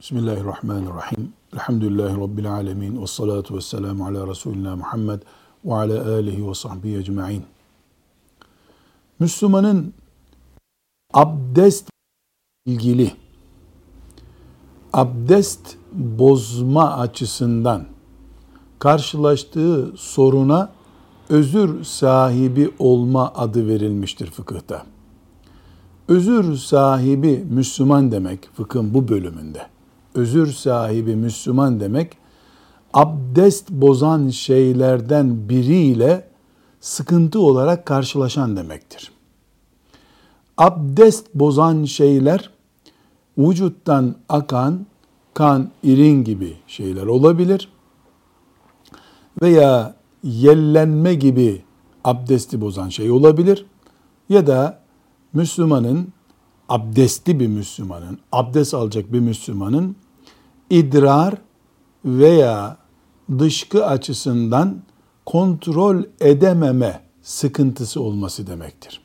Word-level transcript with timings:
Bismillahirrahmanirrahim. 0.00 1.32
Elhamdülillahi 1.52 2.20
Rabbil 2.20 2.52
alemin. 2.52 3.02
Ve 3.02 3.06
salatu 3.06 3.56
ve 3.56 3.60
selamu 3.60 4.06
ala 4.06 4.26
Resulina 4.26 4.76
Muhammed 4.76 5.20
ve 5.64 5.74
ala 5.74 6.14
alihi 6.14 6.48
ve 6.48 6.54
sahbihi 6.54 6.96
ecma'in. 6.96 7.44
Müslümanın 9.18 9.94
abdest 11.14 11.90
ilgili 12.66 13.12
abdest 14.92 15.76
bozma 15.92 16.92
açısından 16.92 17.86
karşılaştığı 18.78 19.92
soruna 19.96 20.72
özür 21.28 21.84
sahibi 21.84 22.70
olma 22.78 23.32
adı 23.34 23.68
verilmiştir 23.68 24.30
fıkıhta. 24.30 24.86
Özür 26.08 26.56
sahibi 26.56 27.46
Müslüman 27.50 28.12
demek 28.12 28.48
fıkhın 28.54 28.94
bu 28.94 29.08
bölümünde 29.08 29.77
özür 30.18 30.52
sahibi 30.52 31.16
Müslüman 31.16 31.80
demek, 31.80 32.16
abdest 32.94 33.70
bozan 33.70 34.28
şeylerden 34.28 35.48
biriyle 35.48 36.28
sıkıntı 36.80 37.40
olarak 37.40 37.86
karşılaşan 37.86 38.56
demektir. 38.56 39.12
Abdest 40.58 41.34
bozan 41.34 41.84
şeyler, 41.84 42.50
vücuttan 43.38 44.14
akan 44.28 44.86
kan, 45.34 45.70
irin 45.82 46.24
gibi 46.24 46.56
şeyler 46.66 47.06
olabilir. 47.06 47.68
Veya 49.42 49.94
yellenme 50.22 51.14
gibi 51.14 51.62
abdesti 52.04 52.60
bozan 52.60 52.88
şey 52.88 53.10
olabilir. 53.10 53.66
Ya 54.28 54.46
da 54.46 54.80
Müslümanın, 55.32 56.12
abdestli 56.68 57.40
bir 57.40 57.46
Müslümanın, 57.46 58.18
abdest 58.32 58.74
alacak 58.74 59.12
bir 59.12 59.20
Müslümanın 59.20 59.96
idrar 60.70 61.34
veya 62.04 62.76
dışkı 63.38 63.86
açısından 63.86 64.82
kontrol 65.26 66.02
edememe 66.20 67.00
sıkıntısı 67.22 68.02
olması 68.02 68.46
demektir. 68.46 69.00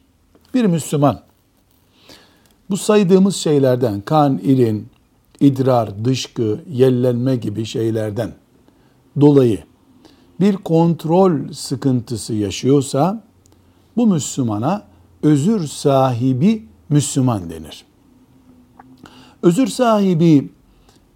Bir 0.54 0.66
Müslüman 0.66 1.20
bu 2.70 2.78
saydığımız 2.78 3.36
şeylerden 3.36 4.02
kan, 4.02 4.40
irin, 4.44 4.88
idrar, 5.40 6.06
dışkı, 6.06 6.60
yellenme 6.70 7.36
gibi 7.36 7.66
şeylerden 7.66 8.34
dolayı 9.22 9.64
bir 10.40 10.58
kontrol 10.58 11.54
sıkıntısı 11.54 12.34
yaşıyorsa 12.34 13.24
bu 13.98 14.08
Müslümana 14.08 14.84
özür 15.24 15.68
sahibi 15.68 16.66
Müslüman 16.90 17.50
denir. 17.50 17.86
Özür 19.42 19.68
sahibi 19.68 20.50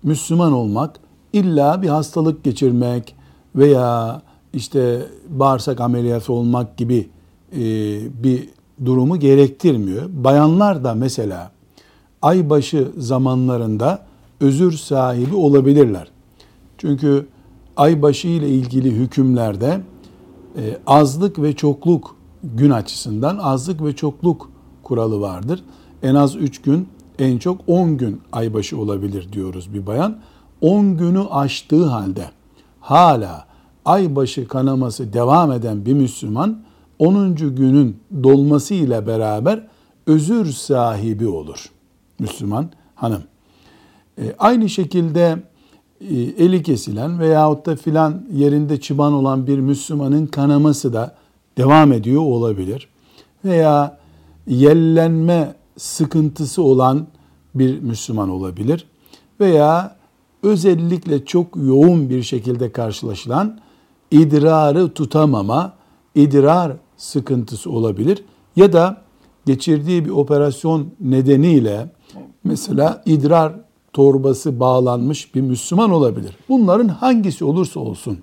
Müslüman 0.07 0.53
olmak 0.53 0.99
illa 1.33 1.81
bir 1.81 1.89
hastalık 1.89 2.43
geçirmek 2.43 3.15
veya 3.55 4.21
işte 4.53 5.05
bağırsak 5.29 5.81
ameliyatı 5.81 6.33
olmak 6.33 6.77
gibi 6.77 7.09
e, 7.51 7.61
bir 8.23 8.49
durumu 8.85 9.19
gerektirmiyor. 9.19 10.09
Bayanlar 10.09 10.83
da 10.83 10.93
mesela 10.93 11.51
aybaşı 12.21 12.91
zamanlarında 12.97 14.05
özür 14.39 14.71
sahibi 14.71 15.35
olabilirler. 15.35 16.07
Çünkü 16.77 17.27
aybaşı 17.77 18.27
ile 18.27 18.49
ilgili 18.49 18.91
hükümlerde 18.91 19.81
e, 20.57 20.77
azlık 20.87 21.41
ve 21.41 21.55
çokluk 21.55 22.15
gün 22.43 22.69
açısından 22.69 23.37
azlık 23.37 23.83
ve 23.83 23.95
çokluk 23.95 24.49
kuralı 24.83 25.21
vardır. 25.21 25.63
En 26.03 26.15
az 26.15 26.35
üç 26.35 26.61
gün 26.61 26.87
en 27.19 27.37
çok 27.37 27.61
10 27.67 27.97
gün 27.97 28.21
aybaşı 28.31 28.77
olabilir 28.77 29.33
diyoruz 29.33 29.73
bir 29.73 29.87
bayan. 29.87 30.17
10 30.61 30.97
günü 30.97 31.23
aştığı 31.31 31.85
halde 31.85 32.29
hala 32.79 33.47
aybaşı 33.85 34.47
kanaması 34.47 35.13
devam 35.13 35.51
eden 35.51 35.85
bir 35.85 35.93
Müslüman 35.93 36.59
10. 36.99 37.35
günün 37.35 37.97
dolması 38.23 38.73
ile 38.73 39.07
beraber 39.07 39.67
özür 40.07 40.45
sahibi 40.45 41.27
olur. 41.27 41.71
Müslüman 42.19 42.69
hanım. 42.95 43.23
E, 44.17 44.35
aynı 44.39 44.69
şekilde 44.69 45.37
e, 46.01 46.15
eli 46.15 46.63
kesilen 46.63 47.19
veyahut 47.19 47.65
da 47.65 47.75
filan 47.75 48.25
yerinde 48.33 48.79
çıban 48.79 49.13
olan 49.13 49.47
bir 49.47 49.59
Müslümanın 49.59 50.25
kanaması 50.25 50.93
da 50.93 51.15
devam 51.57 51.93
ediyor 51.93 52.21
olabilir. 52.21 52.87
Veya 53.45 53.97
yellenme 54.47 55.55
sıkıntısı 55.77 56.63
olan 56.63 57.07
bir 57.55 57.79
Müslüman 57.79 58.29
olabilir 58.29 58.87
veya 59.39 59.95
özellikle 60.43 61.25
çok 61.25 61.55
yoğun 61.55 62.09
bir 62.09 62.23
şekilde 62.23 62.71
karşılaşılan 62.71 63.59
idrarı 64.11 64.93
tutamama, 64.93 65.73
idrar 66.15 66.73
sıkıntısı 66.97 67.71
olabilir 67.71 68.23
ya 68.55 68.73
da 68.73 69.01
geçirdiği 69.45 70.05
bir 70.05 70.09
operasyon 70.09 70.87
nedeniyle 70.99 71.89
mesela 72.43 73.03
idrar 73.05 73.53
torbası 73.93 74.59
bağlanmış 74.59 75.35
bir 75.35 75.41
Müslüman 75.41 75.91
olabilir. 75.91 76.37
Bunların 76.49 76.87
hangisi 76.87 77.45
olursa 77.45 77.79
olsun 77.79 78.19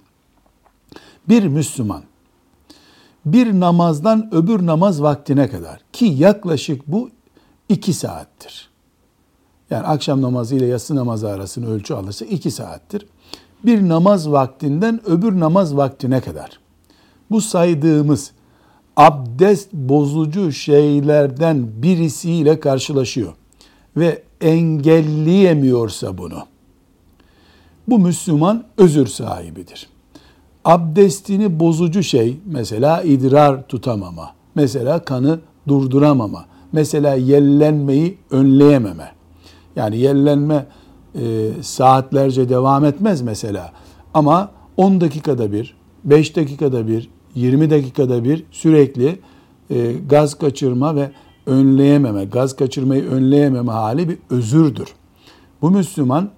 bir 1.29 1.47
Müslüman 1.47 2.03
bir 3.27 3.61
namazdan 3.61 4.35
öbür 4.35 4.67
namaz 4.67 5.03
vaktine 5.03 5.49
kadar 5.49 5.81
ki 5.93 6.05
yaklaşık 6.05 6.87
bu 6.87 7.11
iki 7.69 7.93
saattir. 7.93 8.71
Yani 9.71 9.87
akşam 9.87 10.23
namazı 10.23 10.55
ile 10.57 10.67
yatsı 10.67 10.97
namazı 10.97 11.29
arasını 11.29 11.71
ölçü 11.71 11.95
alırsa 11.95 12.25
iki 12.25 12.51
saattir. 12.51 13.07
Bir 13.65 13.89
namaz 13.89 14.31
vaktinden 14.31 15.01
öbür 15.07 15.41
namaz 15.41 15.77
vaktine 15.77 16.21
kadar. 16.21 16.61
Bu 17.31 17.41
saydığımız 17.41 18.31
abdest 18.97 19.73
bozucu 19.73 20.53
şeylerden 20.53 21.83
birisiyle 21.83 22.61
karşılaşıyor 22.61 23.33
ve 23.97 24.23
engelleyemiyorsa 24.41 26.19
bunu. 26.19 26.43
Bu 27.89 27.99
Müslüman 27.99 28.65
özür 28.77 29.07
sahibidir 29.07 29.89
abdestini 30.65 31.61
bozucu 31.61 32.03
şey 32.03 32.37
mesela 32.47 33.03
idrar 33.03 33.67
tutamama, 33.69 34.31
mesela 34.55 35.05
kanı 35.05 35.41
durduramama, 35.69 36.45
mesela 36.75 37.15
yellenmeyi 37.15 38.19
önleyememe. 38.31 39.13
Yani 39.77 39.97
yellenme 39.97 40.67
e, 41.15 41.51
saatlerce 41.63 42.49
devam 42.49 42.85
etmez 42.85 43.23
mesela 43.23 43.73
ama 44.15 44.51
10 44.77 45.01
dakikada 45.01 45.53
bir, 45.53 45.77
5 46.05 46.37
dakikada 46.37 46.89
bir, 46.89 47.11
20 47.35 47.71
dakikada 47.71 48.25
bir 48.25 48.45
sürekli 48.51 49.19
e, 49.71 49.93
gaz 49.93 50.35
kaçırma 50.35 50.97
ve 50.97 51.11
önleyememe, 51.47 52.25
gaz 52.25 52.57
kaçırmayı 52.57 53.05
önleyememe 53.05 53.73
hali 53.73 54.09
bir 54.09 54.19
özürdür. 54.31 54.89
Bu 55.63 55.71
Müslüman 55.71 56.31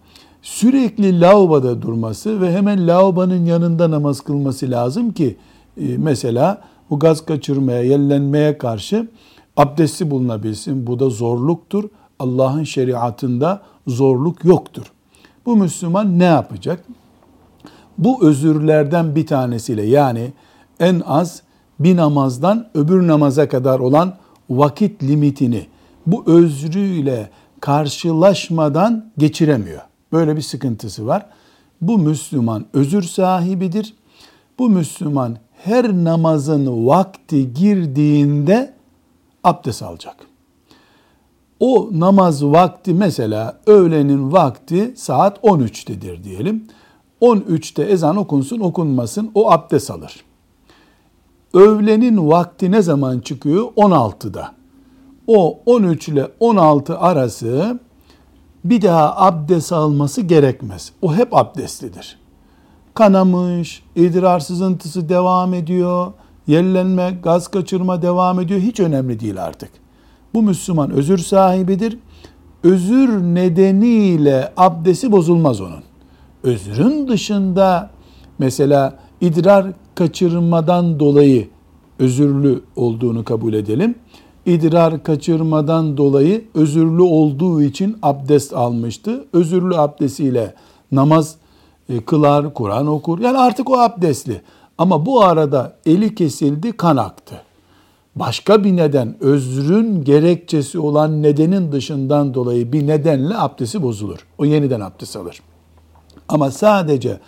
sürekli 0.42 1.20
lavaboda 1.20 1.82
durması 1.82 2.40
ve 2.40 2.52
hemen 2.52 2.86
lavabonun 2.86 3.44
yanında 3.44 3.90
namaz 3.90 4.20
kılması 4.20 4.70
lazım 4.70 5.12
ki 5.12 5.36
e, 5.80 5.96
mesela 5.98 6.62
bu 6.90 6.98
gaz 6.98 7.26
kaçırmaya, 7.26 7.82
yellenmeye 7.82 8.58
karşı 8.58 9.08
abdesti 9.56 10.10
bulunabilsin. 10.10 10.86
Bu 10.86 10.98
da 10.98 11.10
zorluktur. 11.10 11.84
Allah'ın 12.18 12.64
şeriatında 12.64 13.62
zorluk 13.86 14.44
yoktur. 14.44 14.92
Bu 15.46 15.56
Müslüman 15.56 16.18
ne 16.18 16.24
yapacak? 16.24 16.84
Bu 17.98 18.26
özürlerden 18.26 19.16
bir 19.16 19.26
tanesiyle 19.26 19.82
yani 19.82 20.32
en 20.80 21.02
az 21.06 21.42
bir 21.80 21.96
namazdan 21.96 22.68
öbür 22.74 23.06
namaza 23.06 23.48
kadar 23.48 23.78
olan 23.78 24.16
vakit 24.50 25.02
limitini 25.02 25.66
bu 26.06 26.24
özrüyle 26.26 27.30
karşılaşmadan 27.60 29.10
geçiremiyor. 29.18 29.80
Böyle 30.12 30.36
bir 30.36 30.42
sıkıntısı 30.42 31.06
var. 31.06 31.26
Bu 31.80 31.98
Müslüman 31.98 32.66
özür 32.72 33.02
sahibidir. 33.02 33.94
Bu 34.58 34.70
Müslüman 34.70 35.36
her 35.64 35.92
namazın 35.92 36.86
vakti 36.86 37.54
girdiğinde 37.54 38.75
abdest 39.46 39.82
alacak. 39.82 40.16
O 41.60 41.88
namaz 41.92 42.44
vakti 42.44 42.94
mesela 42.94 43.58
öğlenin 43.66 44.32
vakti 44.32 44.94
saat 44.96 45.38
13'tedir 45.38 46.24
diyelim. 46.24 46.64
13'te 47.20 47.82
ezan 47.82 48.16
okunsun 48.16 48.60
okunmasın 48.60 49.30
o 49.34 49.50
abdest 49.50 49.90
alır. 49.90 50.24
Öğlenin 51.54 52.28
vakti 52.28 52.70
ne 52.70 52.82
zaman 52.82 53.20
çıkıyor? 53.20 53.62
16'da. 53.62 54.52
O 55.26 55.58
13 55.66 56.08
ile 56.08 56.28
16 56.40 56.98
arası 56.98 57.78
bir 58.64 58.82
daha 58.82 59.16
abdest 59.16 59.72
alması 59.72 60.20
gerekmez. 60.20 60.92
O 61.02 61.14
hep 61.14 61.36
abdestlidir. 61.36 62.18
Kanamış, 62.94 63.82
idrar 63.96 64.40
sızıntısı 64.40 65.08
devam 65.08 65.54
ediyor, 65.54 66.12
yellenme, 66.46 67.18
gaz 67.22 67.48
kaçırma 67.48 68.02
devam 68.02 68.40
ediyor. 68.40 68.60
Hiç 68.60 68.80
önemli 68.80 69.20
değil 69.20 69.44
artık. 69.44 69.70
Bu 70.34 70.42
Müslüman 70.42 70.90
özür 70.90 71.18
sahibidir. 71.18 71.98
özür 72.64 73.08
nedeniyle 73.08 74.52
abdesti 74.56 75.12
bozulmaz 75.12 75.60
onun. 75.60 75.82
Özrün 76.42 77.08
dışında 77.08 77.90
mesela 78.38 78.98
idrar 79.20 79.66
kaçırmadan 79.94 81.00
dolayı 81.00 81.48
özürlü 81.98 82.60
olduğunu 82.76 83.24
kabul 83.24 83.54
edelim. 83.54 83.94
İdrar 84.46 85.02
kaçırmadan 85.02 85.96
dolayı 85.96 86.44
özürlü 86.54 87.02
olduğu 87.02 87.62
için 87.62 87.98
abdest 88.02 88.52
almıştı. 88.52 89.24
Özürlü 89.32 89.76
abdestiyle 89.76 90.54
namaz 90.92 91.36
e, 91.88 92.00
kılar, 92.00 92.54
Kur'an 92.54 92.86
okur. 92.86 93.18
Yani 93.18 93.38
artık 93.38 93.70
o 93.70 93.78
abdestli. 93.78 94.42
Ama 94.78 95.06
bu 95.06 95.22
arada 95.22 95.76
eli 95.86 96.14
kesildi, 96.14 96.72
kan 96.72 96.96
aktı. 96.96 97.42
Başka 98.16 98.64
bir 98.64 98.76
neden, 98.76 99.16
özrün 99.20 100.04
gerekçesi 100.04 100.78
olan 100.78 101.22
nedenin 101.22 101.72
dışından 101.72 102.34
dolayı 102.34 102.72
bir 102.72 102.86
nedenle 102.86 103.38
abdesti 103.38 103.82
bozulur. 103.82 104.26
O 104.38 104.44
yeniden 104.44 104.80
abdest 104.80 105.16
alır. 105.16 105.40
Ama 106.28 106.50
sadece 106.50 107.20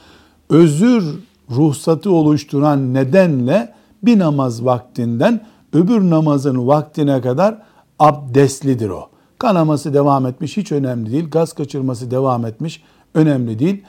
özür 0.50 1.19
ruhsatı 1.50 2.12
oluşturan 2.12 2.95
nedenle 2.95 3.75
bir 4.03 4.19
namaz 4.19 4.65
vaktinden 4.65 5.47
öbür 5.73 6.11
namazın 6.11 6.67
vaktine 6.67 7.21
kadar 7.21 7.62
abdestlidir 7.99 8.89
o. 8.89 9.09
Kanaması 9.39 9.95
devam 9.95 10.27
etmiş 10.27 10.56
hiç 10.56 10.73
önemli 10.73 11.12
değil. 11.12 11.31
Gaz 11.31 11.53
kaçırması 11.53 12.11
devam 12.11 12.47
etmiş 12.47 12.83
önemli 13.15 13.59
değil. 13.59 13.83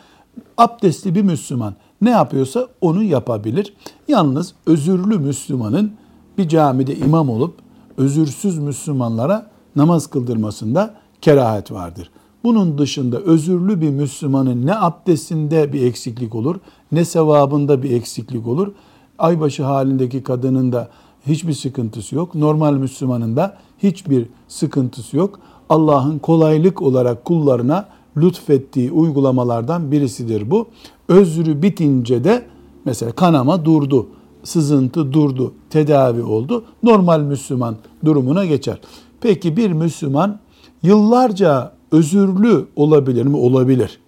Abdestli 0.57 1.15
bir 1.15 1.21
Müslüman 1.21 1.75
ne 2.01 2.09
yapıyorsa 2.09 2.67
onu 2.81 3.03
yapabilir. 3.03 3.73
Yalnız 4.07 4.53
özürlü 4.65 5.17
Müslümanın 5.17 5.93
bir 6.37 6.47
camide 6.47 6.95
imam 6.95 7.29
olup 7.29 7.53
özürsüz 7.97 8.57
Müslümanlara 8.57 9.49
namaz 9.75 10.07
kıldırmasında 10.07 10.95
kerahet 11.21 11.71
vardır. 11.71 12.11
Bunun 12.43 12.77
dışında 12.77 13.19
özürlü 13.19 13.81
bir 13.81 13.89
Müslümanın 13.89 14.65
ne 14.65 14.75
abdestinde 14.75 15.73
bir 15.73 15.81
eksiklik 15.81 16.35
olur, 16.35 16.55
ne 16.91 17.05
sevabında 17.05 17.83
bir 17.83 17.91
eksiklik 17.91 18.47
olur. 18.47 18.71
Aybaşı 19.19 19.63
halindeki 19.63 20.23
kadının 20.23 20.71
da 20.71 20.89
hiçbir 21.27 21.53
sıkıntısı 21.53 22.15
yok. 22.15 22.35
Normal 22.35 22.73
Müslümanın 22.73 23.35
da 23.35 23.57
hiçbir 23.83 24.25
sıkıntısı 24.47 25.17
yok. 25.17 25.39
Allah'ın 25.69 26.19
kolaylık 26.19 26.81
olarak 26.81 27.25
kullarına 27.25 27.85
lütfettiği 28.21 28.92
uygulamalardan 28.92 29.92
birisidir 29.92 30.51
bu. 30.51 30.68
Özrü 31.07 31.62
bitince 31.62 32.24
de 32.24 32.45
mesela 32.86 33.12
kanama 33.12 33.66
durdu, 33.66 34.07
sızıntı 34.44 35.13
durdu, 35.13 35.54
tedavi 35.69 36.24
oldu. 36.24 36.66
Normal 36.83 37.19
Müslüman 37.19 37.75
durumuna 38.06 38.45
geçer. 38.45 38.80
Peki 39.21 39.57
bir 39.57 39.71
Müslüman 39.71 40.39
yıllarca 40.83 41.74
özürlü 41.92 42.66
olabilir 42.75 43.25
mi? 43.25 43.38
Olabilir. 43.38 44.00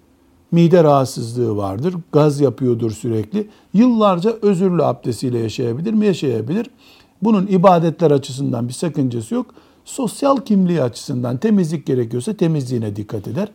Mide 0.52 0.84
rahatsızlığı 0.84 1.58
vardır, 1.58 1.96
gaz 2.12 2.42
yapıyordur 2.42 2.92
sürekli. 2.92 3.48
Yıllarca 3.74 4.38
özürlü 4.42 4.84
abdestiyle 4.84 5.40
yaşayabilir 5.40 5.94
mi? 5.94 6.06
Yaşayabilir. 6.06 6.68
Bunun 7.22 7.48
ibadetler 7.48 8.12
açısından 8.12 8.68
bir 8.68 8.74
sakıncası 8.74 9.36
yok. 9.36 9.46
Sosyal 9.86 10.38
kimliği 10.38 10.82
açısından 10.82 11.38
temizlik 11.38 11.86
gerekiyorsa 11.86 12.34
temizliğine 12.34 12.96
dikkat 12.96 13.28
eder. 13.28 13.48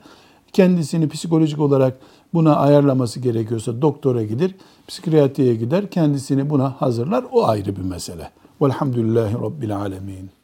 Kendisini 0.53 1.09
psikolojik 1.09 1.61
olarak 1.61 1.99
buna 2.35 2.57
ayarlaması 2.57 3.21
gerekiyorsa 3.21 3.83
doktora 3.83 4.23
gider, 4.23 4.51
psikiyatriye 4.89 5.55
gider, 5.55 5.91
kendisini 5.91 6.51
buna 6.51 6.81
hazırlar. 6.81 7.25
O 7.33 7.47
ayrı 7.47 7.77
bir 7.77 7.83
mesele. 7.83 8.31
Velhamdülillahi 8.63 9.35
Rabbil 9.35 9.77
Alemin. 9.77 10.36